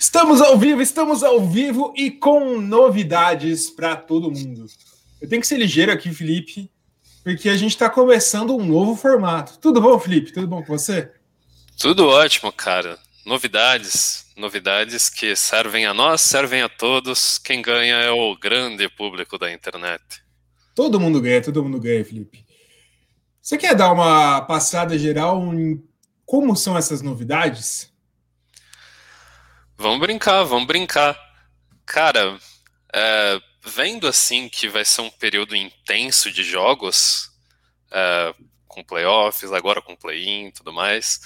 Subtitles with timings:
[0.00, 4.64] Estamos ao vivo, estamos ao vivo e com novidades para todo mundo.
[5.20, 6.70] Eu tenho que ser ligeiro aqui, Felipe,
[7.22, 9.58] porque a gente está começando um novo formato.
[9.58, 10.32] Tudo bom, Felipe?
[10.32, 11.12] Tudo bom com você?
[11.78, 12.98] Tudo ótimo, cara.
[13.26, 17.36] Novidades, novidades que servem a nós, servem a todos.
[17.36, 20.02] Quem ganha é o grande público da internet.
[20.74, 22.46] Todo mundo ganha, todo mundo ganha, Felipe.
[23.42, 25.84] Você quer dar uma passada geral em
[26.24, 27.89] como são essas novidades?
[29.80, 31.18] Vamos brincar, vamos brincar.
[31.86, 32.38] Cara,
[32.92, 37.30] é, vendo assim que vai ser um período intenso de jogos,
[37.90, 38.34] é,
[38.68, 41.22] com playoffs, agora com play-in e tudo mais,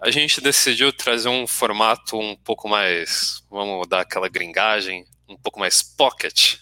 [0.00, 5.60] a gente decidiu trazer um formato um pouco mais, vamos dar aquela gringagem, um pouco
[5.60, 6.56] mais pocket,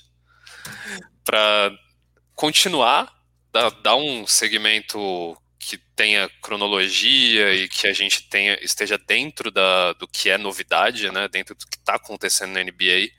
[1.24, 1.70] para
[2.34, 3.14] continuar,
[3.52, 5.41] dar, dar um segmento
[5.98, 11.26] tenha cronologia e que a gente tenha, esteja dentro da, do que é novidade, né,
[11.26, 13.10] dentro do que está acontecendo na NBA,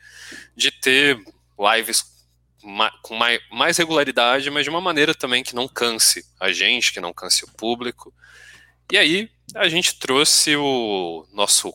[0.55, 1.19] de ter
[1.59, 2.05] lives
[3.01, 7.01] com mais, mais regularidade, mas de uma maneira também que não canse a gente, que
[7.01, 8.13] não canse o público.
[8.89, 11.73] E aí a gente trouxe o nosso,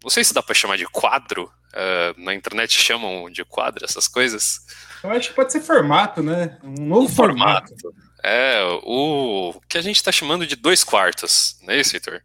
[0.00, 4.06] não sei se dá para chamar de quadro, uh, na internet chamam de quadro essas
[4.06, 4.60] coisas.
[5.02, 6.56] Eu acho que pode ser formato, né?
[6.62, 7.74] Um novo um formato.
[7.80, 8.05] formato.
[8.22, 12.20] É, o que a gente está chamando de dois quartos, não é isso, Vitor?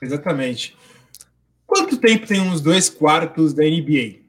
[0.00, 0.76] Exatamente.
[1.66, 4.20] Quanto tempo tem uns dois quartos da NBA?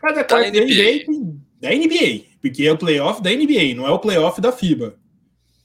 [0.00, 0.64] Cada tá quarto da NBA.
[0.64, 4.52] NBA tem da NBA, porque é o playoff da NBA, não é o playoff da
[4.52, 4.96] FIBA.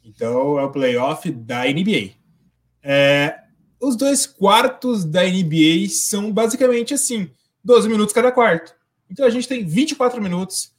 [0.04, 2.12] Então é o playoff da NBA.
[2.82, 3.38] É,
[3.82, 7.30] os dois quartos da NBA são basicamente assim:
[7.64, 8.74] 12 minutos cada quarto.
[9.12, 10.72] Então a gente tem 24 minutos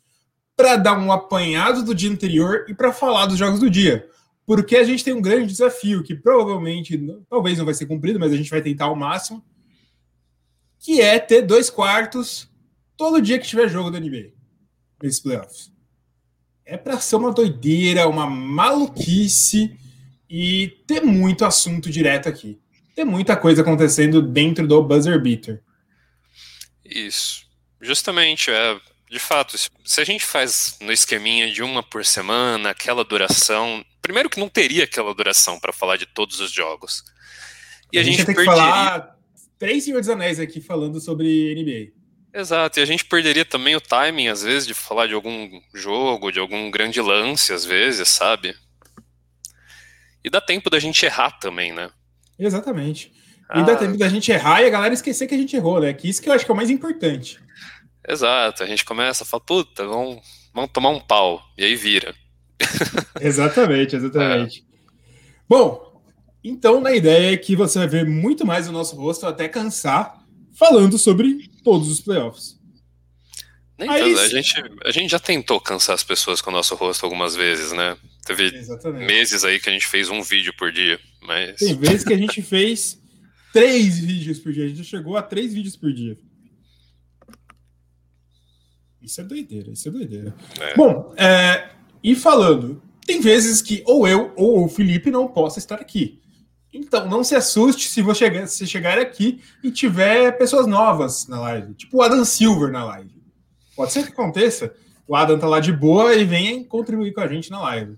[0.61, 4.07] para dar um apanhado do dia anterior e para falar dos jogos do dia.
[4.45, 8.31] Porque a gente tem um grande desafio que provavelmente, talvez não vai ser cumprido, mas
[8.31, 9.43] a gente vai tentar ao máximo,
[10.79, 12.51] que é ter dois quartos
[12.95, 14.33] todo dia que tiver jogo da NBA
[15.03, 15.73] nesses playoffs.
[16.63, 19.79] É para ser uma doideira, uma maluquice
[20.29, 22.61] e ter muito assunto direto aqui.
[22.95, 25.63] Tem muita coisa acontecendo dentro do buzzer beater.
[26.85, 27.47] Isso.
[27.81, 28.79] Justamente, é,
[29.11, 33.85] de fato, se a gente faz no esqueminha de uma por semana, aquela duração.
[34.01, 37.03] Primeiro que não teria aquela duração para falar de todos os jogos.
[37.93, 38.63] E a, a gente, gente tem perderia...
[38.63, 39.17] que falar
[39.59, 41.93] três Senhor dos Anéis aqui falando sobre NBA.
[42.33, 46.31] Exato, e a gente perderia também o timing, às vezes, de falar de algum jogo,
[46.31, 48.55] de algum grande lance, às vezes, sabe?
[50.23, 51.91] E dá tempo da gente errar também, né?
[52.39, 53.09] Exatamente.
[53.09, 53.63] E ah.
[53.63, 55.93] dá tempo da gente errar e a galera esquecer que a gente errou, né?
[55.93, 57.41] Que isso que eu acho que é o mais importante.
[58.07, 60.21] Exato, a gente começa a falar, puta, vamos,
[60.55, 62.15] vamos tomar um pau, e aí vira.
[63.21, 64.61] exatamente, exatamente.
[64.61, 64.71] É.
[65.49, 66.03] Bom,
[66.43, 70.25] então na ideia é que você vai ver muito mais o nosso rosto até cansar
[70.53, 72.59] falando sobre todos os playoffs.
[73.79, 77.05] Nem aí, a, gente, a gente já tentou cansar as pessoas com o nosso rosto
[77.05, 77.97] algumas vezes, né?
[78.27, 79.07] Teve exatamente.
[79.07, 81.57] meses aí que a gente fez um vídeo por dia, mas...
[81.57, 83.01] Tem vezes que a gente fez
[83.53, 86.19] três vídeos por dia, a gente chegou a três vídeos por dia.
[89.11, 90.35] Isso é doideira, isso é doideira.
[90.61, 90.77] É.
[90.77, 95.75] Bom, é, e falando, tem vezes que ou eu ou o Felipe não possa estar
[95.75, 96.21] aqui.
[96.73, 101.41] Então, não se assuste se você chegar, se chegar aqui e tiver pessoas novas na
[101.41, 103.21] live, tipo o Adam Silver na live.
[103.75, 104.73] Pode ser que aconteça.
[105.09, 107.97] O Adam tá lá de boa e venha contribuir com a gente na live.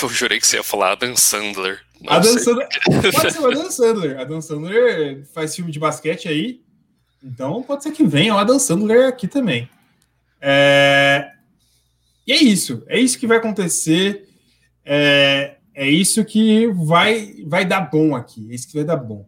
[0.00, 1.80] Eu jurei que você ia falar Adam Sandler.
[2.00, 2.68] Não Adam Sandler.
[2.84, 4.20] Pode ser o Adam Sandler.
[4.20, 6.60] Adam Sandler faz filme de basquete aí.
[7.24, 9.68] Então pode ser que venha o Adam Sandler aqui também.
[10.40, 11.32] É...
[12.26, 14.28] E é isso, é isso que vai acontecer,
[14.84, 19.26] é, é isso que vai, vai dar bom aqui, é isso que vai dar bom.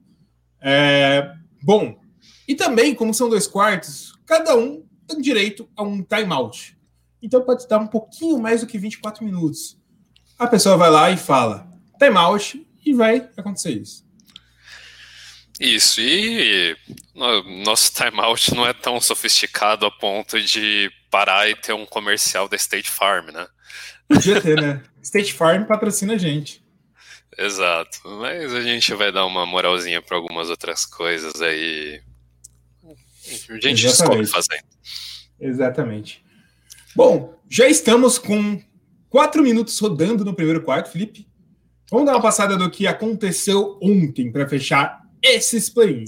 [0.60, 1.32] É...
[1.62, 2.00] Bom,
[2.46, 6.76] e também, como são dois quartos, cada um tem direito a um timeout.
[7.22, 9.76] Então pode dar um pouquinho mais do que 24 minutos.
[10.38, 11.68] A pessoa vai lá e fala
[11.98, 14.06] timeout e vai acontecer isso.
[15.60, 16.76] Isso, e
[17.64, 22.56] nosso timeout não é tão sofisticado a ponto de parar e ter um comercial da
[22.56, 23.46] State Farm, né?
[24.08, 24.82] Podia ter, né?
[25.02, 26.62] State Farm patrocina a gente.
[27.36, 32.00] Exato, mas a gente vai dar uma moralzinha para algumas outras coisas aí.
[33.50, 34.64] A gente descobre fazendo.
[35.40, 36.24] Exatamente.
[36.96, 38.60] Bom, já estamos com
[39.08, 41.28] quatro minutos rodando no primeiro quarto, Felipe.
[41.90, 46.04] Vamos dar uma passada do que aconteceu ontem para fechar esses play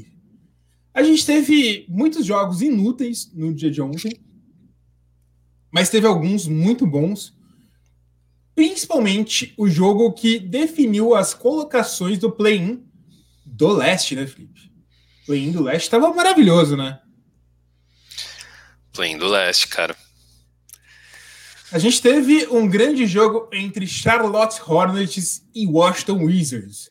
[0.92, 4.20] A gente teve muitos jogos inúteis no dia de ontem,
[5.70, 7.34] mas teve alguns muito bons.
[8.54, 12.84] Principalmente o jogo que definiu as colocações do play-in
[13.44, 14.70] do leste, né, Felipe?
[15.26, 17.00] Play-in do leste estava maravilhoso, né?
[18.92, 19.96] Play do leste, cara.
[21.72, 26.90] A gente teve um grande jogo entre Charlotte Hornets e Washington Wizards.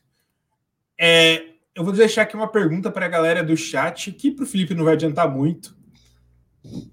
[0.98, 1.44] É,
[1.76, 4.74] eu vou deixar aqui uma pergunta para a galera do chat, que para o Felipe
[4.74, 5.78] não vai adiantar muito.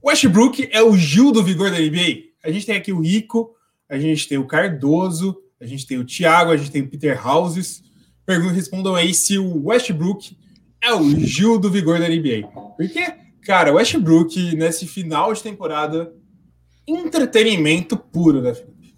[0.02, 2.26] Westbrook é o Gil do vigor da NBA?
[2.42, 3.54] A gente tem aqui o Rico,
[3.88, 7.26] a gente tem o Cardoso, a gente tem o Thiago, a gente tem o Peter
[7.26, 7.82] Houses.
[8.24, 10.36] Pergunta, respondam aí se o Westbrook
[10.80, 12.48] é o Gil do vigor da NBA.
[12.76, 16.12] Porque, cara, o Westbrook, nesse final de temporada,
[16.86, 18.96] entretenimento puro, né, Felipe?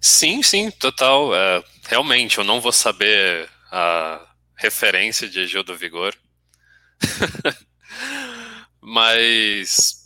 [0.00, 1.34] Sim, sim, total.
[1.34, 6.14] É, realmente, eu não vou saber a referência de Gil do Vigor.
[8.82, 10.02] Mas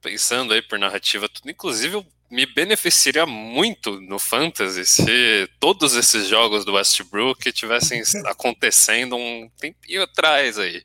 [0.00, 6.64] pensando aí por narrativa, tudo, inclusive me beneficiaria muito no Fantasy se todos esses jogos
[6.64, 10.82] do Westbrook tivessem acontecendo um tempinho atrás aí.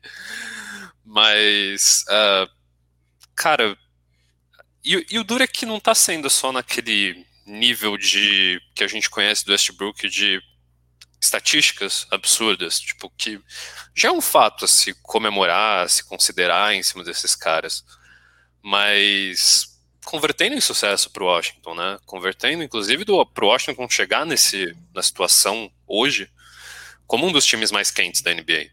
[1.04, 2.48] Mas, uh,
[3.34, 3.76] cara,
[4.84, 8.86] e, e, o duro é que não tá sendo só naquele nível de que a
[8.86, 10.40] gente conhece do Westbrook de
[11.20, 13.38] estatísticas absurdas, tipo, que
[13.94, 17.84] já é um fato a se comemorar, a se considerar em cima desses caras.
[18.62, 19.70] Mas
[20.04, 21.98] convertendo em sucesso para o Washington, né?
[22.06, 26.28] Convertendo, inclusive, para o Washington chegar nesse, na situação hoje
[27.06, 28.68] como um dos times mais quentes da NBA.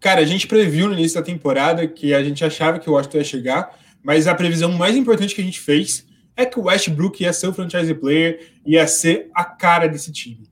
[0.00, 3.18] Cara, a gente previu no início da temporada que a gente achava que o Washington
[3.18, 6.06] ia chegar, mas a previsão mais importante que a gente fez
[6.36, 10.48] é que o Westbrook ia ser o franchise player, ia ser a cara desse time.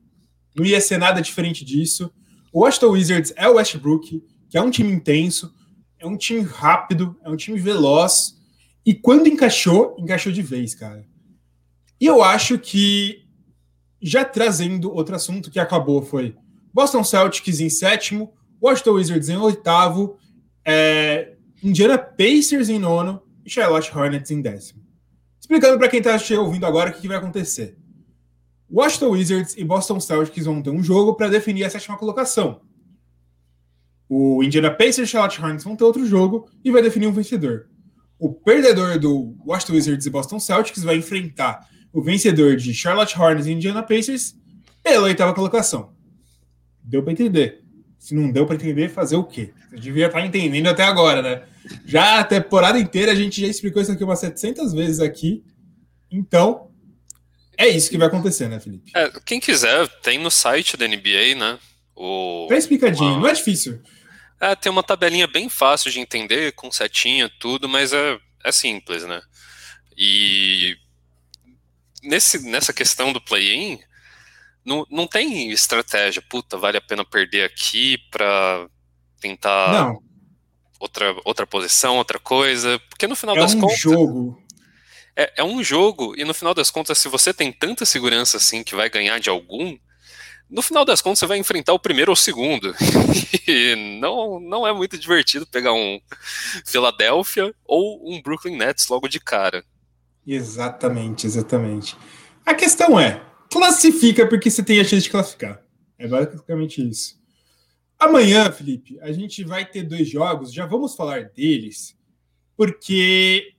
[0.55, 2.12] Não ia ser nada diferente disso.
[2.53, 5.53] O Washington Wizards é o Westbrook, que é um time intenso,
[5.99, 8.37] é um time rápido, é um time veloz.
[8.87, 11.05] E quando encaixou, encaixou de vez, cara.
[12.01, 13.25] E eu acho que,
[14.01, 16.37] já trazendo outro assunto que acabou, foi
[16.73, 20.19] Boston Celtics em sétimo, Washington Wizards em oitavo,
[20.65, 24.83] é, Indiana Pacers em nono e Charlotte Hornets em décimo.
[25.41, 27.77] Explicando para quem está ouvindo agora o que, que vai acontecer.
[28.70, 32.61] Washington Wizards e Boston Celtics vão ter um jogo para definir a sétima colocação.
[34.08, 37.69] O Indiana Pacers e Charlotte Hornets vão ter outro jogo e vai definir um vencedor.
[38.19, 43.46] O perdedor do Washington Wizards e Boston Celtics vai enfrentar o vencedor de Charlotte Hornets
[43.46, 44.34] e Indiana Pacers
[44.82, 45.93] pela oitava colocação.
[46.82, 47.62] Deu para entender.
[47.99, 49.52] Se não deu para entender, fazer o quê?
[49.70, 51.43] Você devia estar tá entendendo até agora, né?
[51.87, 55.43] Já a temporada inteira a gente já explicou isso aqui umas 700 vezes aqui.
[56.11, 56.69] Então,
[57.56, 58.91] é isso que vai acontecer, né, Felipe?
[58.95, 61.59] É, quem quiser, tem no site da NBA, né?
[61.95, 63.21] O, tá explicadinho, uma...
[63.21, 63.81] não é difícil.
[64.41, 69.05] É, tem uma tabelinha bem fácil de entender, com setinha, tudo, mas é, é simples,
[69.05, 69.23] né?
[69.97, 70.77] E
[72.03, 73.79] nesse, nessa questão do play-in,
[74.65, 78.67] não, não tem estratégia, puta, vale a pena perder aqui pra
[79.21, 80.03] tentar não.
[80.81, 83.79] outra, outra posição, outra coisa, porque no final é das um contas...
[83.79, 84.44] jogo
[85.16, 88.62] é, é um jogo, e no final das contas, se você tem tanta segurança assim
[88.62, 89.76] que vai ganhar de algum,
[90.50, 92.75] no final das contas você vai enfrentar o primeiro ou o segundo.
[93.49, 96.00] e não, não é muito divertido pegar um
[96.64, 99.64] Philadelphia ou um Brooklyn Nets logo de cara.
[100.26, 101.96] Exatamente, exatamente.
[102.44, 105.62] A questão é, classifica porque você tem a chance de classificar.
[105.99, 107.22] É basicamente isso.
[107.99, 111.96] Amanhã, Felipe, a gente vai ter dois jogos, já vamos falar deles,
[112.56, 113.54] porque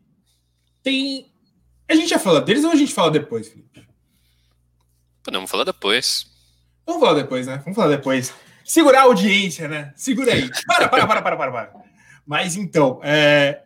[0.84, 1.32] tem
[1.88, 3.86] a gente já fala deles ou a gente fala depois, Felipe?
[5.24, 6.28] Podemos falar depois.
[6.86, 7.58] Vamos falar depois, né?
[7.64, 8.34] Vamos falar depois.
[8.64, 9.94] Segurar a audiência, né?
[9.96, 10.50] Segura aí.
[10.68, 11.74] Para, para, para, para, para, para.
[12.26, 13.64] Mas então, é...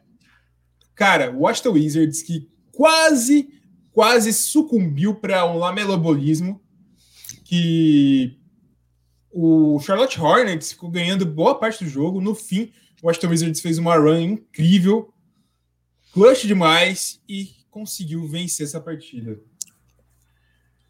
[0.96, 3.50] cara, o Washington Wizards que quase,
[3.92, 6.62] quase sucumbiu para um lamelobolismo
[7.46, 8.38] que
[9.32, 12.22] o Charlotte Hornets ficou ganhando boa parte do jogo.
[12.22, 12.72] No fim,
[13.02, 15.14] o Washington Wizards fez uma run incrível,
[16.14, 19.39] clutch demais e conseguiu vencer essa partida.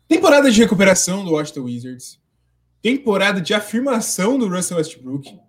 [0.07, 2.19] Temporada de recuperação do Washington Wizards.
[2.81, 5.39] Temporada de afirmação do Russell Westbrook.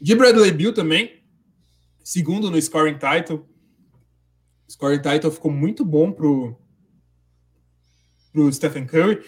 [0.00, 1.22] De Bradley Bill também.
[2.04, 3.48] Segundo no scoring title.
[4.68, 6.60] O scoring title ficou muito bom pro,
[8.30, 9.24] pro Stephen Curry.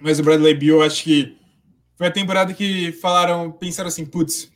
[0.00, 1.36] Mas o Bradley Bill, acho que
[1.96, 4.50] foi a temporada que falaram, pensaram assim, putz,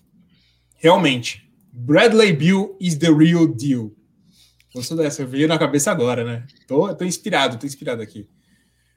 [0.77, 3.95] realmente, Bradley Bill is the real deal.
[4.75, 5.25] Gostou dessa?
[5.27, 6.47] Veio na cabeça agora, né?
[6.67, 8.29] Tô, tô inspirado, tô inspirado aqui.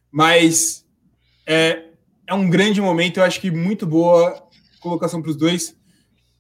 [0.10, 0.86] Mas
[1.46, 1.90] é,
[2.28, 4.42] é um grande momento, eu acho que muito boa
[4.80, 5.76] colocação para os dois.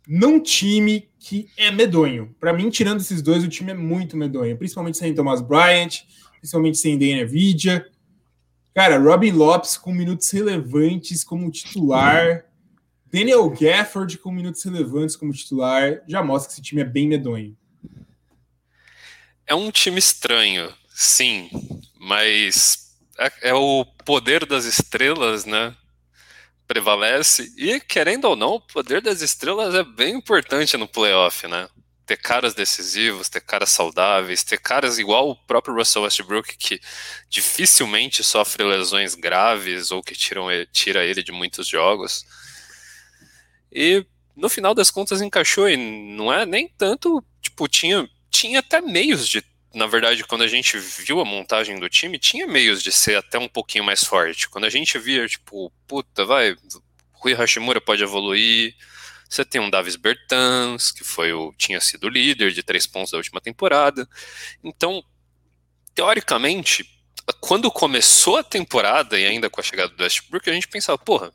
[0.07, 2.33] Num time que é medonho.
[2.39, 4.55] Para mim, tirando esses dois, o time é muito medonho.
[4.57, 6.03] Principalmente sem Thomas Bryant,
[6.39, 7.85] principalmente sem Daniel Vidia.
[8.73, 12.45] Cara, Robin Lopes com minutos relevantes como titular.
[13.11, 16.01] Daniel Gafford com minutos relevantes como titular.
[16.07, 17.57] Já mostra que esse time é bem medonho.
[19.47, 21.49] É um time estranho, sim,
[21.99, 25.75] mas é, é o poder das estrelas, né?
[26.67, 27.53] Prevalece.
[27.57, 31.69] E, querendo ou não, o poder das estrelas é bem importante no playoff, né?
[32.05, 36.79] ter caras decisivos, ter caras saudáveis, ter caras igual o próprio Russell Westbrook, que
[37.29, 42.25] dificilmente sofre lesões graves ou que tiram, tira ele de muitos jogos.
[43.71, 48.81] E no final das contas encaixou, e não é nem tanto, tipo, tinha, tinha até
[48.81, 49.43] meios de.
[49.73, 53.37] Na verdade, quando a gente viu a montagem do time, tinha meios de ser até
[53.37, 54.49] um pouquinho mais forte.
[54.49, 56.55] Quando a gente via, tipo, puta, vai,
[57.11, 58.73] Rui Hashimura pode evoluir,
[59.29, 63.17] você tem um Davis Bertans, que foi o tinha sido líder de três pontos da
[63.17, 64.07] última temporada.
[64.63, 65.03] Então,
[65.93, 66.89] teoricamente,
[67.41, 71.33] quando começou a temporada e ainda com a chegada do Westbrook, a gente pensava, porra,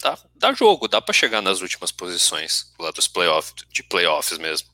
[0.00, 4.73] dá, dá jogo, dá para chegar nas últimas posições lá dos playoffs, de playoffs mesmo.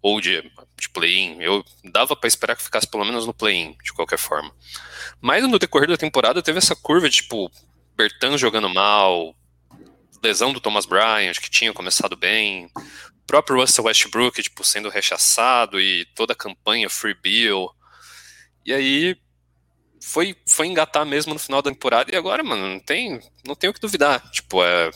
[0.00, 0.42] Ou de,
[0.76, 1.40] de play-in.
[1.40, 4.52] Eu dava para esperar que ficasse pelo menos no play-in, de qualquer forma.
[5.20, 7.50] Mas no decorrer da temporada teve essa curva de tipo,
[7.96, 9.34] Bertans jogando mal,
[10.22, 12.70] lesão do Thomas Bryant, que tinha começado bem,
[13.26, 17.68] próprio Russell Westbrook, tipo, sendo rechaçado e toda a campanha Free Bill.
[18.64, 19.16] E aí
[20.02, 23.68] foi, foi engatar mesmo no final da temporada e agora, mano, não tem, não tem
[23.68, 24.20] o que duvidar.
[24.30, 24.90] Tipo, é,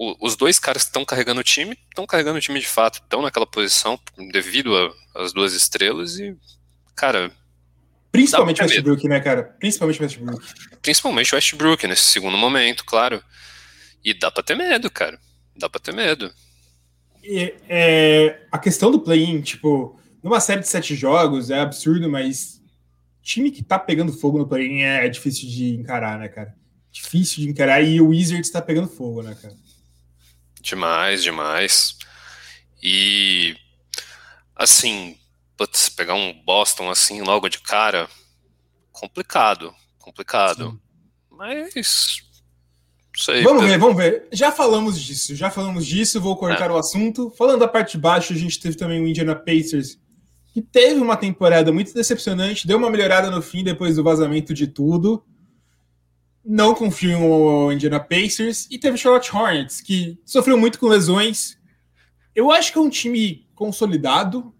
[0.00, 3.02] o, os dois caras que estão carregando o time, estão carregando o time de fato,
[3.02, 4.00] estão naquela posição
[4.32, 4.74] devido
[5.14, 6.34] às duas estrelas e,
[6.96, 7.30] cara,
[8.10, 9.44] Principalmente o Westbrook, né, cara?
[9.60, 10.46] Principalmente o Westbrook.
[10.82, 13.22] Principalmente o Westbrook, nesse segundo momento, claro.
[14.02, 15.16] E dá pra ter medo, cara.
[15.54, 16.32] Dá pra ter medo.
[17.22, 22.60] E, é, a questão do play-in, tipo, numa série de sete jogos é absurdo, mas
[23.22, 26.52] time que tá pegando fogo no play-in é, é, difícil de encarar, né, cara?
[26.90, 29.54] Difícil de encarar e o Wizards tá pegando fogo, né, cara?
[30.60, 31.96] Demais, demais.
[32.82, 33.56] E
[34.54, 35.16] assim,
[35.56, 38.08] putz, pegar um Boston assim logo de cara,
[38.92, 40.70] complicado, complicado.
[40.70, 40.80] Sim.
[41.30, 42.22] Mas
[43.16, 44.28] Sei, vamos ver, vamos ver.
[44.32, 46.72] Já falamos disso, já falamos disso, vou cortar é.
[46.72, 47.30] o assunto.
[47.36, 49.98] Falando da parte de baixo, a gente teve também o Indiana Pacers,
[50.54, 54.66] que teve uma temporada muito decepcionante, deu uma melhorada no fim depois do vazamento de
[54.66, 55.24] tudo.
[56.52, 58.66] Não confio no Indiana Pacers.
[58.72, 61.56] E teve Charlotte Hornets, que sofreu muito com lesões.
[62.34, 64.52] Eu acho que é um time consolidado,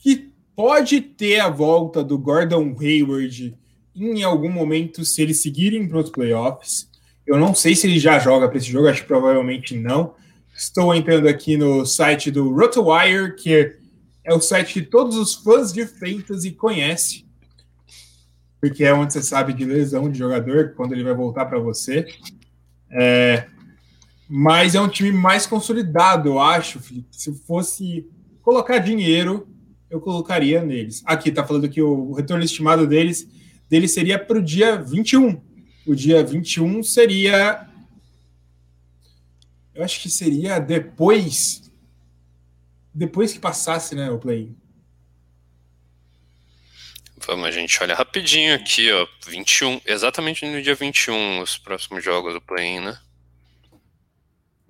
[0.00, 3.56] que pode ter a volta do Gordon Hayward
[3.94, 6.90] em algum momento, se eles seguirem para os playoffs.
[7.24, 10.12] Eu não sei se ele já joga para esse jogo, acho que provavelmente não.
[10.56, 13.76] Estou entrando aqui no site do RotoWire, que
[14.24, 17.25] é o site que todos os fãs de fantasy conhecem,
[18.60, 22.06] porque é onde você sabe de lesão de jogador, quando ele vai voltar para você.
[22.90, 23.46] É,
[24.28, 27.08] mas é um time mais consolidado, eu acho, Felipe.
[27.10, 28.08] Se fosse
[28.42, 29.48] colocar dinheiro,
[29.90, 31.02] eu colocaria neles.
[31.06, 33.28] Aqui está falando que o retorno estimado deles,
[33.68, 35.46] deles seria para o dia 21
[35.86, 37.68] o dia 21 seria.
[39.72, 41.70] Eu acho que seria depois.
[42.92, 44.54] Depois que passasse, né, o play.
[47.26, 49.06] Vamos, a gente olha rapidinho aqui, ó.
[49.26, 52.96] 21, exatamente no dia 21, os próximos jogos do play, né?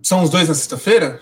[0.02, 1.20] São os dois na sexta-feira?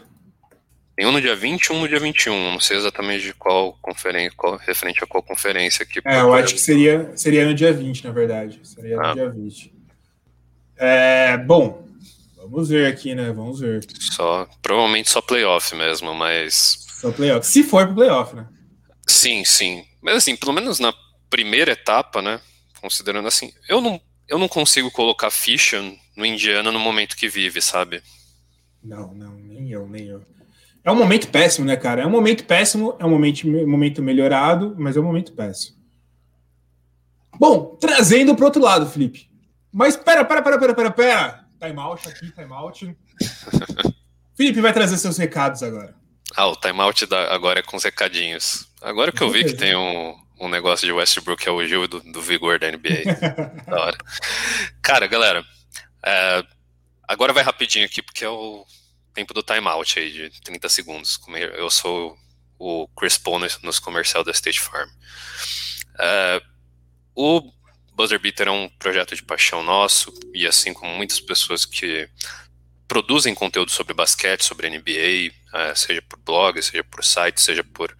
[0.97, 2.53] Tem um no dia 20 e um no dia 21.
[2.53, 6.01] Não sei exatamente de qual conferência, qual, referente a qual conferência aqui.
[6.05, 8.61] É, eu acho que seria, seria no dia 20, na verdade.
[8.63, 9.09] Seria ah.
[9.09, 9.75] no dia 20.
[10.77, 11.85] É, bom,
[12.37, 13.33] vamos ver aqui, né?
[13.33, 13.85] Vamos ver.
[13.99, 16.79] Só, provavelmente só playoff mesmo, mas.
[17.01, 17.45] Só playoff.
[17.45, 18.47] Se for pro playoff, né?
[19.05, 19.85] Sim, sim.
[20.01, 20.93] Mas assim, pelo menos na
[21.35, 22.41] primeira etapa, né?
[22.81, 25.83] Considerando assim, eu não, eu não consigo colocar ficha
[26.17, 28.01] no Indiana no momento que vive, sabe?
[28.81, 30.25] Não, não, nem eu, nem eu.
[30.85, 32.03] É um momento péssimo, né, cara?
[32.03, 35.77] É um momento péssimo, é um momento, momento melhorado, mas é um momento péssimo.
[37.37, 39.29] Bom, trazendo para outro lado, Felipe.
[39.73, 41.45] Mas pera, pera, pera, pera, pera, pera.
[41.61, 42.97] Time out aqui, time out.
[44.37, 45.97] Felipe vai trazer seus recados agora.
[46.37, 48.69] Ah, o timeout agora é com os recadinhos.
[48.81, 52.01] Agora que eu vi que tem um, um negócio de Westbrook é o Gil do,
[52.01, 53.05] do vigor da NBA.
[53.67, 53.99] da hora.
[54.83, 55.45] Cara, galera,
[56.05, 56.45] é,
[57.07, 58.67] agora vai rapidinho aqui, porque é o
[59.13, 61.21] tempo do timeout aí, de 30 segundos.
[61.57, 62.17] Eu sou
[62.59, 64.89] o Chris Paul nos comercial da State Farm.
[65.99, 66.43] É,
[67.15, 67.53] o
[67.95, 72.09] Buzzer Beater é um projeto de paixão nosso, e assim como muitas pessoas que
[72.89, 77.97] produzem conteúdo sobre basquete, sobre NBA, é, seja por blog, seja por site, seja por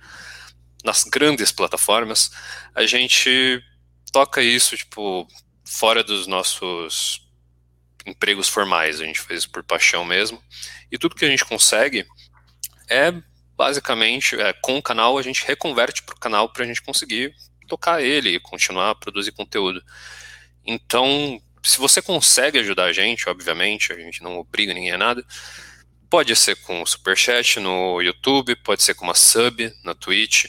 [0.85, 2.31] nas grandes plataformas,
[2.75, 3.63] a gente
[4.13, 5.27] toca isso tipo
[5.65, 7.27] fora dos nossos
[8.07, 10.41] empregos formais, a gente isso por paixão mesmo.
[10.93, 12.07] E tudo que a gente consegue
[12.89, 13.13] é
[13.57, 17.35] basicamente, é, com o canal, a gente reconverte para o canal para a gente conseguir
[17.67, 19.83] tocar ele e continuar a produzir conteúdo.
[20.67, 25.25] Então, se você consegue ajudar a gente, obviamente, a gente não obriga ninguém a nada,
[26.11, 30.47] pode ser com o Superchat no YouTube, pode ser com uma sub na Twitch,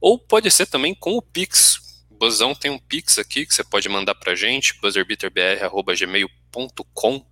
[0.00, 1.78] ou pode ser também com o Pix.
[2.10, 7.26] O Buzão tem um Pix aqui que você pode mandar para a gente, buzzerbeaterbr.gmail.com,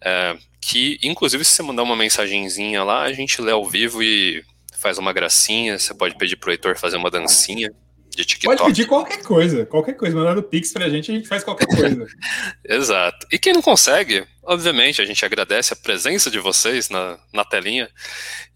[0.00, 4.44] é, que, inclusive, se você mandar uma mensagenzinha lá, a gente lê ao vivo e
[4.76, 7.70] faz uma gracinha, você pode pedir pro Heitor fazer uma dancinha,
[8.16, 8.56] de TikTok.
[8.56, 10.16] Pode pedir qualquer coisa, qualquer coisa.
[10.16, 12.06] Mandando Pix pra gente, a gente faz qualquer coisa.
[12.64, 13.26] Exato.
[13.30, 17.88] E quem não consegue, obviamente, a gente agradece a presença de vocês na, na telinha.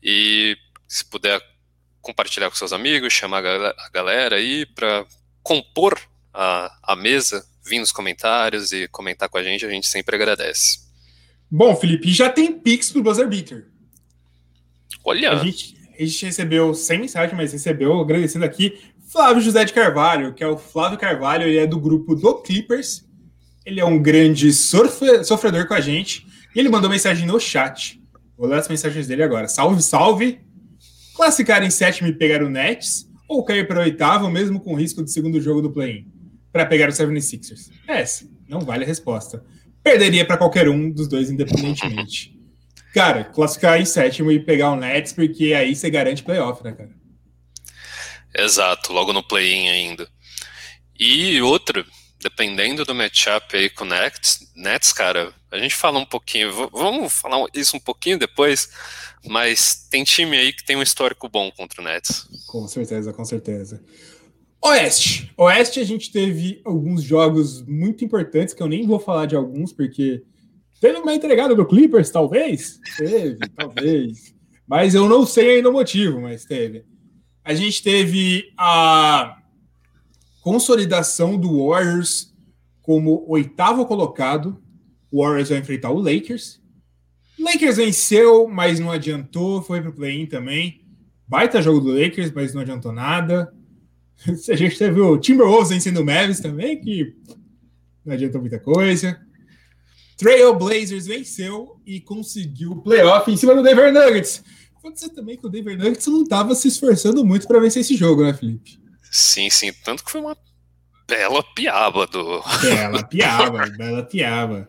[0.02, 0.56] E
[0.88, 1.40] se puder
[2.00, 5.06] compartilhar com seus amigos, chamar a galera aí para
[5.42, 5.98] compor
[6.32, 10.80] a, a mesa, vir nos comentários e comentar com a gente, a gente sempre agradece.
[11.50, 13.66] Bom, Felipe, já tem Pix pro Buzzer Beater.
[15.04, 15.32] Olha!
[15.32, 18.78] A gente, a gente recebeu, sem mensagem, mas recebeu, agradecendo aqui,
[19.10, 23.04] Flávio José de Carvalho, que é o Flávio Carvalho, ele é do grupo do Clippers.
[23.66, 26.24] Ele é um grande sofredor com a gente.
[26.54, 28.00] E ele mandou mensagem no chat.
[28.38, 29.48] Vou ler as mensagens dele agora.
[29.48, 30.40] Salve, salve!
[31.20, 35.12] Classificar em sétimo e pegar o Nets, ou cair para oitavo, mesmo com risco de
[35.12, 36.10] segundo jogo do play-in,
[36.50, 37.68] para pegar o 76ers?
[37.86, 39.44] Essa, não vale a resposta.
[39.82, 42.34] Perderia para qualquer um dos dois, independentemente.
[42.94, 46.90] Cara, classificar em sétimo e pegar o Nets, porque aí você garante playoff, né, cara?
[48.34, 50.08] Exato, logo no play-in ainda.
[50.98, 51.84] E outra,
[52.18, 57.12] dependendo do matchup aí com o Nets, Nets, cara, a gente fala um pouquinho, vamos
[57.12, 58.70] falar isso um pouquinho depois,
[59.26, 62.28] mas tem time aí que tem um histórico bom contra o Nets.
[62.46, 63.82] Com certeza, com certeza.
[64.62, 65.32] Oeste.
[65.36, 69.72] Oeste a gente teve alguns jogos muito importantes, que eu nem vou falar de alguns,
[69.72, 70.22] porque
[70.80, 72.78] teve uma entregada do Clippers, talvez?
[72.96, 74.34] Teve, talvez.
[74.66, 76.84] Mas eu não sei ainda o motivo, mas teve.
[77.42, 79.38] A gente teve a
[80.42, 82.32] consolidação do Warriors
[82.82, 84.62] como oitavo colocado.
[85.10, 86.60] O Warriors vai enfrentar o Lakers.
[87.38, 89.62] Lakers venceu, mas não adiantou.
[89.62, 90.84] Foi para o play-in também.
[91.26, 93.52] Baita jogo do Lakers, mas não adiantou nada.
[94.48, 97.14] A gente teve o Timberwolves vencendo o Mavis também, que
[98.04, 99.20] não adiantou muita coisa.
[100.16, 104.42] Trail Blazers venceu e conseguiu o playoff em cima do Denver Nuggets.
[104.82, 107.96] Pode ser também que o Denver Nuggets não estava se esforçando muito para vencer esse
[107.96, 108.78] jogo, né, Felipe?
[109.10, 109.72] Sim, sim.
[109.84, 110.36] Tanto que foi uma
[111.08, 112.42] bela piaba do.
[112.60, 114.68] Bela piaba, bela piaba.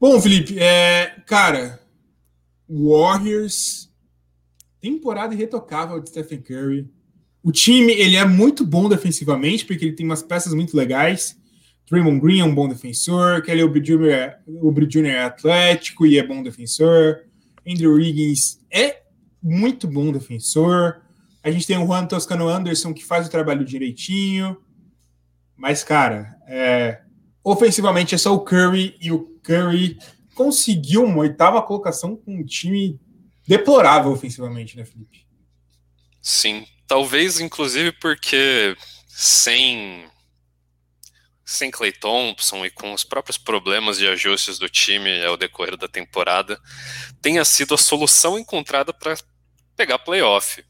[0.00, 1.78] Bom, Felipe, é, cara,
[2.66, 3.92] Warriors,
[4.80, 6.90] temporada irretocável de Stephen Curry.
[7.42, 11.36] O time ele é muito bom defensivamente, porque ele tem umas peças muito legais.
[11.86, 13.80] Draymond Green é um bom defensor, Kelly Oubre
[14.86, 15.06] Jr.
[15.06, 17.26] é atlético e é bom defensor.
[17.68, 19.02] Andrew Wiggins é
[19.42, 21.02] muito bom defensor.
[21.42, 24.56] A gente tem o Juan Toscano Anderson que faz o trabalho direitinho.
[25.54, 27.02] Mas, cara, é,
[27.44, 29.98] ofensivamente é só o Curry e o Curry
[30.34, 32.98] conseguiu uma oitava colocação com um time
[33.46, 35.26] deplorável ofensivamente, né, Felipe?
[36.22, 38.76] Sim, talvez inclusive porque
[39.08, 40.04] sem
[41.44, 45.88] sem Clay Thompson e com os próprios problemas de ajustes do time ao decorrer da
[45.88, 46.60] temporada,
[47.20, 49.16] tenha sido a solução encontrada para
[49.76, 50.64] pegar playoff.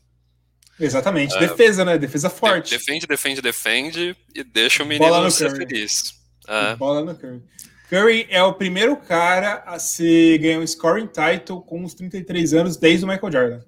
[0.78, 1.98] Exatamente, é, defesa, né?
[1.98, 2.70] Defesa forte.
[2.70, 5.66] Defende, defende, defende e deixa o menino ser Curry.
[5.66, 6.14] feliz.
[6.48, 6.74] É.
[6.76, 7.42] Bola no Curry.
[7.90, 12.76] Curry é o primeiro cara a se ganhar um scoring title com os 33 anos
[12.76, 13.60] desde o Michael Jordan.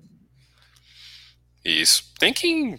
[1.65, 2.05] Isso.
[2.21, 2.79] Tem quem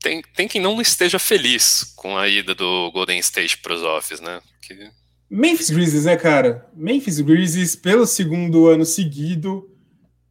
[0.00, 4.22] tem, tem quem não esteja feliz com a ida do Golden State para os offs,
[4.22, 4.40] né?
[4.62, 4.90] Que...
[5.28, 6.66] Memphis Grizzlies, né, cara?
[6.74, 9.70] Memphis Grizzlies, pelo segundo ano seguido,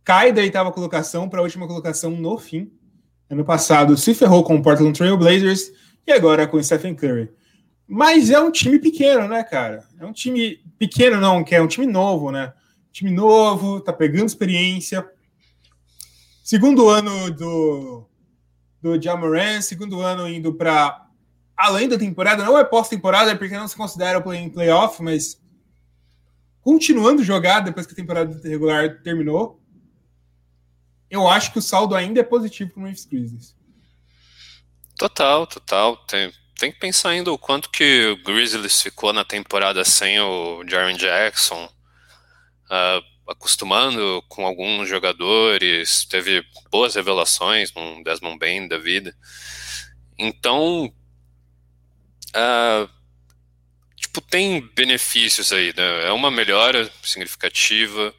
[0.03, 2.71] cai da oitava colocação para a última colocação no fim.
[3.29, 5.71] Ano passado se ferrou com o Portland Trail Blazers
[6.07, 7.29] e agora com o Stephen Curry.
[7.87, 9.87] Mas é um time pequeno, né, cara?
[9.99, 12.53] É um time pequeno, não, que é um time novo, né?
[12.91, 15.05] Time novo, tá pegando experiência.
[16.43, 18.09] Segundo ano do
[18.81, 21.07] do Jamoran, segundo ano indo para
[21.55, 25.41] além da temporada, não é pós-temporada, é porque não se considera play playoff, mas
[26.59, 29.61] continuando jogar depois que a temporada regular terminou,
[31.09, 33.55] eu acho que o saldo ainda é positivo para o Memphis Grizzlies.
[34.97, 35.97] Total, total.
[36.05, 40.63] Tem, tem que pensar ainda o quanto que o Grizzlies ficou na temporada sem o
[40.67, 41.65] Jaron Jackson.
[42.65, 49.15] Uh, acostumando com alguns jogadores, teve boas revelações, um Desmond Bain da vida.
[50.17, 50.93] Então,
[52.35, 52.89] uh,
[53.95, 56.07] tipo, tem benefícios aí, né?
[56.07, 58.13] É uma melhora significativa.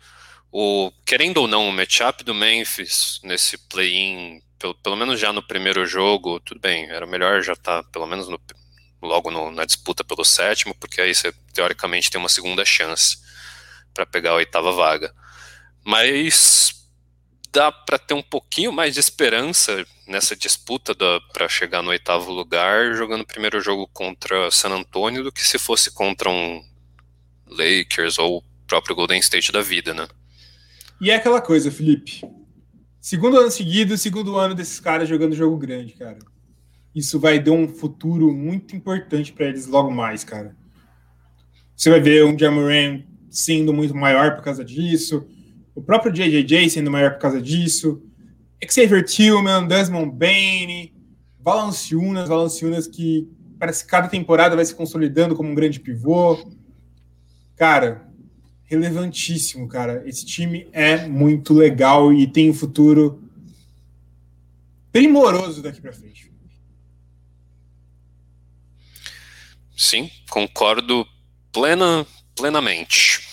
[0.51, 5.43] o, querendo ou não, o matchup do Memphis nesse play-in, pelo, pelo menos já no
[5.43, 8.41] primeiro jogo, tudo bem, era melhor já estar tá, pelo menos no,
[9.03, 13.19] logo no, na disputa pelo sétimo, porque aí você teoricamente tem uma segunda chance
[13.93, 15.15] para pegar a oitava vaga.
[15.85, 16.89] Mas
[17.53, 20.95] dá para ter um pouquinho mais de esperança nessa disputa
[21.33, 25.59] para chegar no oitavo lugar, jogando o primeiro jogo contra San Antonio, do que se
[25.59, 26.65] fosse contra um
[27.47, 30.09] Lakers ou o próprio Golden State da vida, né?
[31.01, 32.23] E é aquela coisa, Felipe.
[33.05, 36.17] Segundo ano seguido, segundo ano desses caras jogando jogo grande, cara.
[36.95, 40.57] Isso vai dar um futuro muito importante para eles logo mais, cara.
[41.77, 45.29] Você vai ver um Jamoran sendo muito maior por causa disso
[45.75, 48.03] o próprio JJJ sendo maior por causa disso,
[48.67, 50.91] Xavier Tillman, Desmond Bain,
[51.39, 56.39] Valanciunas, Valanciunas que parece que cada temporada vai se consolidando como um grande pivô.
[57.55, 58.04] Cara,
[58.75, 60.03] relevantíssimo, cara.
[60.07, 63.23] Esse time é muito legal e tem um futuro
[64.93, 66.33] primoroso daqui para frente.
[69.77, 71.07] Sim, concordo
[71.53, 72.07] plena,
[72.37, 73.27] plenamente.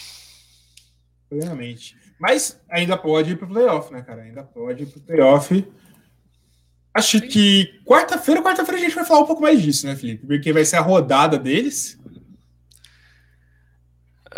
[1.29, 1.95] Plenamente.
[2.19, 4.23] Mas ainda pode ir para o playoff, né, cara?
[4.23, 5.67] Ainda pode ir para o playoff.
[6.93, 10.27] Acho que quarta-feira, quarta-feira a gente vai falar um pouco mais disso, né, Felipe?
[10.27, 11.97] Porque vai ser a rodada deles.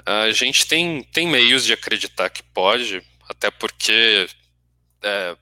[0.05, 4.27] A gente tem, tem meios de acreditar que pode, até porque.
[5.01, 5.35] É,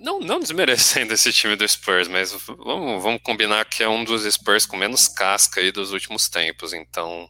[0.00, 4.24] não, não desmerecendo esse time do Spurs, mas vamos, vamos combinar que é um dos
[4.32, 7.28] Spurs com menos casca aí dos últimos tempos, então.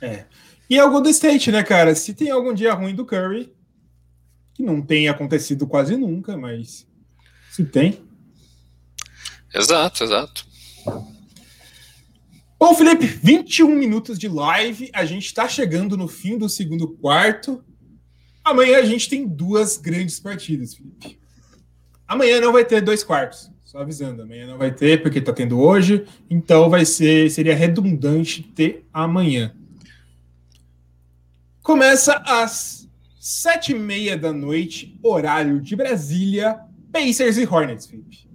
[0.00, 0.24] É.
[0.68, 1.94] E é o Golden State, né, cara?
[1.94, 3.52] Se tem algum dia ruim do Curry,
[4.54, 6.86] que não tem acontecido quase nunca, mas
[7.50, 8.02] se tem.
[9.52, 10.46] Exato, exato.
[12.64, 14.88] Bom, Felipe, 21 minutos de live.
[14.94, 17.62] A gente está chegando no fim do segundo quarto.
[18.42, 21.18] Amanhã a gente tem duas grandes partidas, Felipe.
[22.08, 23.50] Amanhã não vai ter dois quartos.
[23.66, 26.06] Só avisando, amanhã não vai ter, porque está tendo hoje.
[26.30, 27.30] Então vai ser.
[27.30, 29.54] Seria redundante ter amanhã.
[31.62, 32.88] Começa às
[33.20, 36.58] sete e meia da noite, horário de Brasília,
[36.90, 38.26] Pacers e Hornets, Felipe.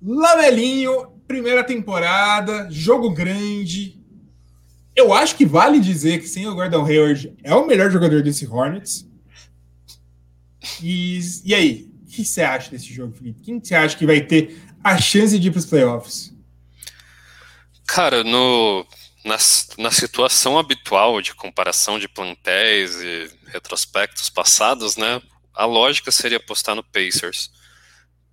[0.00, 4.00] Lamelinho, primeira temporada, jogo grande.
[4.94, 8.46] Eu acho que vale dizer que sem o Gordon Hayward é o melhor jogador desse
[8.46, 9.06] Hornets.
[10.82, 13.42] E, e aí, o que você acha desse jogo, Felipe?
[13.42, 16.32] Quem você acha que vai ter a chance de ir para os playoffs?
[17.86, 18.86] Cara, no
[19.26, 19.36] na,
[19.78, 25.20] na situação habitual de comparação de plantéis e retrospectos passados, né,
[25.52, 27.50] a lógica seria apostar no Pacers,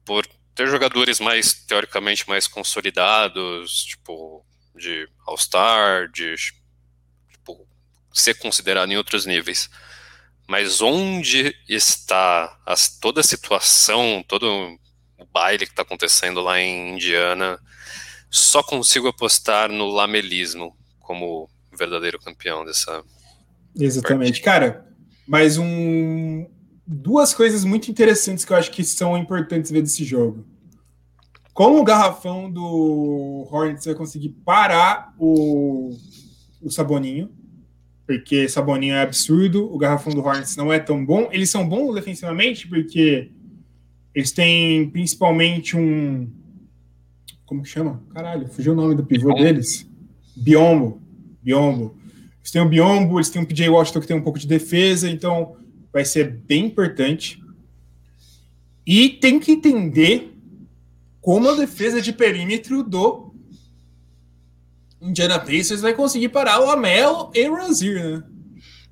[0.06, 6.36] por ter jogadores mais, teoricamente, mais consolidados, tipo, de All-Star, de
[7.30, 7.68] tipo,
[8.14, 9.70] ser considerado em outros níveis.
[10.48, 14.78] Mas onde está as, toda a situação, todo
[15.18, 17.60] o baile que está acontecendo lá em Indiana,
[18.30, 23.04] só consigo apostar no lamelismo, como verdadeiro campeão dessa.
[23.76, 24.42] Exatamente.
[24.42, 24.46] Partida.
[24.46, 24.88] Cara,
[25.28, 26.50] mais um.
[26.86, 30.46] Duas coisas muito interessantes que eu acho que são importantes ver desse jogo.
[31.54, 35.96] Como o garrafão do Hornets vai conseguir parar o,
[36.62, 37.30] o Saboninho,
[38.06, 41.30] porque Saboninho é absurdo, o garrafão do Hornets não é tão bom.
[41.32, 43.32] Eles são bons defensivamente porque
[44.14, 46.30] eles têm principalmente um.
[47.46, 48.02] Como que chama?
[48.14, 49.90] Caralho, fugiu o nome do pivô deles.
[50.36, 51.02] Biombo.
[51.42, 51.96] Biombo.
[52.40, 55.10] Eles têm o Biombo, eles têm o PJ Washington que tem um pouco de defesa,
[55.10, 55.56] então
[55.94, 57.42] vai ser bem importante.
[58.86, 60.34] E tem que entender
[61.22, 63.34] como a defesa de perímetro do
[65.00, 68.24] Indiana Pacers vai conseguir parar o Amelo e o Rozier, né?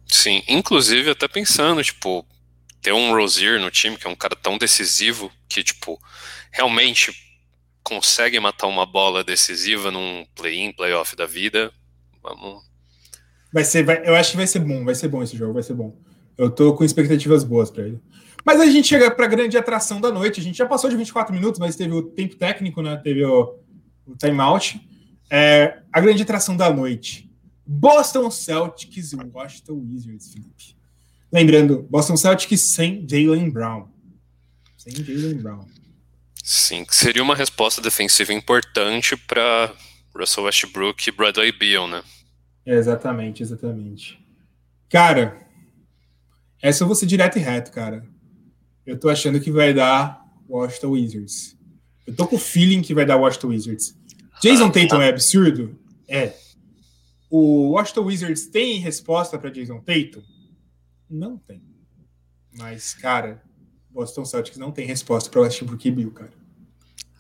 [0.05, 2.25] Sim, inclusive até pensando, tipo,
[2.81, 5.99] ter um Rozier no time, que é um cara tão decisivo, que, tipo,
[6.51, 7.13] realmente
[7.83, 11.71] consegue matar uma bola decisiva num play-in, play-off da vida,
[12.21, 12.63] vamos.
[13.51, 15.63] Vai ser, vai, eu acho que vai ser bom, vai ser bom esse jogo, vai
[15.63, 15.97] ser bom.
[16.41, 17.99] Eu tô com expectativas boas para ele.
[18.43, 20.39] Mas a gente chega para a grande atração da noite.
[20.39, 22.97] A gente já passou de 24 minutos, mas teve o tempo técnico, né?
[22.97, 23.60] Teve o,
[24.08, 24.82] o timeout.
[25.30, 27.32] É, a grande atração da noite.
[27.63, 30.75] Boston Celtics e Washington Wizards, Felipe.
[31.32, 33.88] Lembrando, Boston Celtics sem Jalen Brown.
[34.77, 35.65] Sem Jalen Brown.
[36.43, 39.71] Sim, seria uma resposta defensiva importante para
[40.13, 42.04] Russell Westbrook e Bradley Beal, né?
[42.65, 44.19] Exatamente, exatamente.
[44.89, 45.39] Cara,
[46.62, 48.06] essa eu vou ser direto e reto, cara.
[48.86, 51.58] Eu tô achando que vai dar Washington Wizards.
[52.06, 53.97] Eu tô com o feeling que vai dar Washington Wizards.
[54.41, 55.80] Jason Tatum é absurdo?
[56.08, 56.34] É.
[57.30, 60.24] O Washington Wizards tem resposta para Jason Tatum?
[61.10, 61.62] Não tem.
[62.58, 63.41] Mas, cara,
[63.89, 66.34] Boston Celtics não tem resposta para Westbrook e Bill, cara.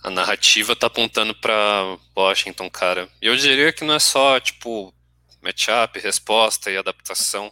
[0.03, 3.07] A narrativa tá apontando para Washington, cara.
[3.21, 4.93] E eu diria que não é só, tipo,
[5.41, 7.51] matchup, resposta e adaptação.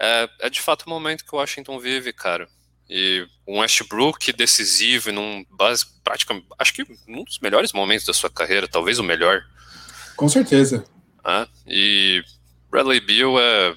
[0.00, 2.48] É, é de fato o momento que o Washington vive, cara.
[2.88, 8.30] E um Westbrook decisivo num base, praticamente, acho que um dos melhores momentos da sua
[8.30, 9.42] carreira, talvez o melhor.
[10.16, 10.84] Com certeza.
[11.22, 12.24] Ah, e
[12.70, 13.74] Bradley Beal é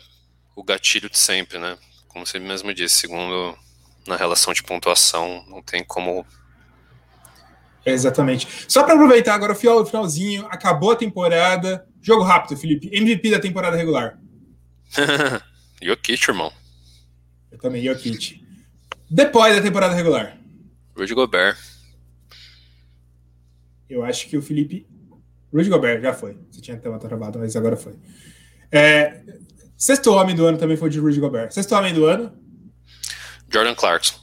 [0.56, 1.78] o gatilho de sempre, né?
[2.08, 3.56] Como você mesmo disse, segundo
[4.08, 6.26] na relação de pontuação, não tem como.
[7.86, 8.48] exatamente.
[8.68, 11.86] Só para aproveitar agora o finalzinho, acabou a temporada.
[12.02, 12.90] Jogo rápido, Felipe.
[12.92, 14.18] MVP da temporada regular.
[15.84, 16.52] Jokic, irmão.
[17.52, 18.44] Eu também, Jokic.
[19.10, 20.38] Depois da temporada regular.
[20.96, 21.58] Rudy Gobert.
[23.90, 24.88] Eu acho que o Felipe.
[25.54, 26.38] Rudy Gobert, já foi.
[26.50, 27.94] Você tinha até uma travada, mas agora foi.
[28.72, 29.22] É...
[29.78, 31.52] Sexto homem do ano também foi de Rudy Gobert.
[31.52, 32.32] Sexto homem do ano.
[33.52, 34.20] Jordan Clarkson.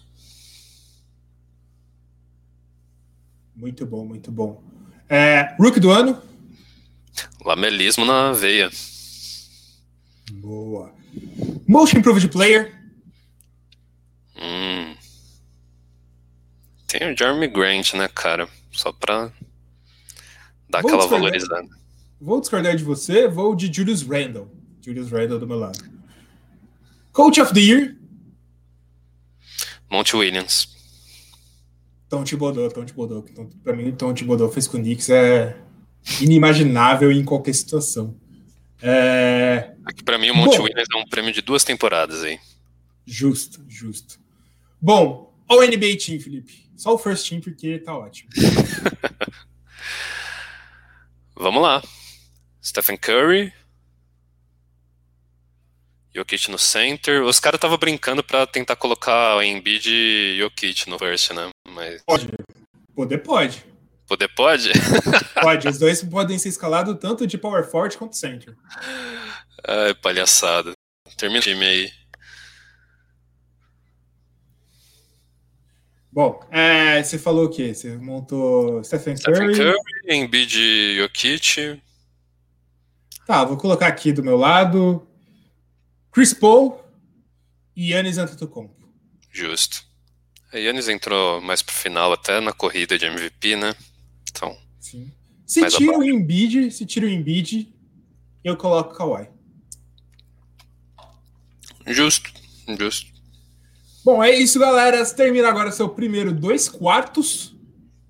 [3.54, 4.62] Muito bom, muito bom.
[5.08, 5.54] É...
[5.58, 6.20] Rookie do ano.
[7.44, 8.70] Lamelismo na veia.
[10.32, 10.92] Boa.
[11.70, 12.74] Most Improved Player.
[14.36, 14.96] Hum.
[16.88, 18.48] Tem o Jeremy Grant, né, cara?
[18.72, 19.30] Só pra
[20.68, 21.68] dar vou aquela valorizada.
[22.20, 24.50] Vou discordar de você, vou de Julius Randle.
[24.84, 25.78] Julius Randle do meu lado.
[27.12, 27.96] Coach of the Year.
[29.88, 30.74] Monte Williams.
[32.08, 33.24] Tom Thibodeau, Tom Thibodeau.
[33.62, 35.56] Pra mim, Tom Thibodeau fez com o Knicks é
[36.20, 38.19] inimaginável em qualquer situação.
[38.82, 39.74] É...
[39.84, 42.38] Aqui para mim o Monte Bom, Williams é um prêmio de duas temporadas aí.
[43.06, 44.18] Justo, justo.
[44.80, 46.70] Bom, o NBA Team, Felipe.
[46.76, 48.30] Só o first team porque tá ótimo.
[51.36, 51.82] Vamos lá.
[52.62, 53.52] Stephen Curry.
[56.14, 57.22] Jokic no center.
[57.22, 61.50] Os caras estavam brincando para tentar colocar o Embiid e Jokic no first, né?
[61.68, 62.02] Mas...
[62.02, 62.28] Pode.
[62.94, 63.64] Poder pode.
[64.10, 64.72] Poder pode?
[65.40, 65.68] pode.
[65.68, 68.56] Os dois podem ser escalados tanto de power forward quanto center.
[69.64, 70.72] Ai, palhaçada.
[71.16, 71.92] Termina o time aí.
[76.10, 77.72] Bom, é, você falou o quê?
[77.72, 79.54] Você montou Stephen Curry.
[79.54, 81.80] Stephen Curry, Embiid Jokic.
[83.24, 85.06] Tá, vou colocar aqui do meu lado
[86.10, 86.84] Chris Paul
[87.76, 88.74] e Yannis Antetokounmpo.
[89.30, 89.84] Justo.
[90.52, 93.72] A Yannis entrou mais pro final até na corrida de MVP, né?
[94.30, 94.56] Então.
[94.78, 95.12] Sim.
[95.44, 97.74] Se tira o Embiid, se tira o Embiid,
[98.44, 99.28] eu coloco o Kawhi.
[101.86, 102.30] Justo,
[102.78, 103.10] justo.
[104.04, 105.04] Bom, é isso, galera.
[105.04, 107.56] Termina agora seu primeiro dois quartos.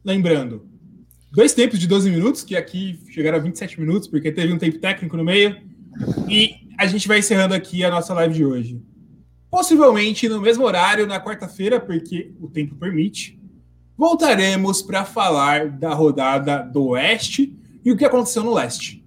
[0.05, 0.69] Lembrando,
[1.33, 4.79] dois tempos de 12 minutos, que aqui chegaram a 27 minutos, porque teve um tempo
[4.79, 5.57] técnico no meio.
[6.29, 8.83] E a gente vai encerrando aqui a nossa live de hoje.
[9.51, 13.40] Possivelmente no mesmo horário, na quarta-feira, porque o tempo permite,
[14.01, 19.05] voltaremos para falar da rodada do Oeste e o que aconteceu no Leste.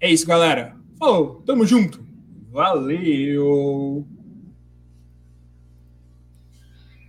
[0.00, 0.74] É isso, galera.
[0.98, 2.02] Falou, tamo junto.
[2.50, 4.06] Valeu!